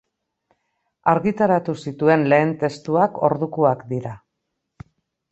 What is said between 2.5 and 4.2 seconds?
testuak ordukoak dira.